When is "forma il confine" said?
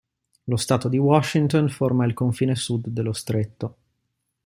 1.69-2.55